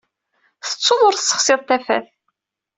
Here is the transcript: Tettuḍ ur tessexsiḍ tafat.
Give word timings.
Tettuḍ 0.65 1.01
ur 1.07 1.13
tessexsiḍ 1.15 1.61
tafat. 1.67 2.07